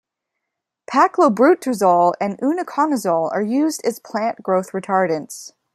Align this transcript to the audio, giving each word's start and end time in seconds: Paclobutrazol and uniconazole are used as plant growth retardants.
Paclobutrazol 0.91 2.13
and 2.19 2.39
uniconazole 2.39 3.31
are 3.31 3.43
used 3.43 3.85
as 3.85 3.99
plant 3.99 4.41
growth 4.41 4.71
retardants. 4.71 5.53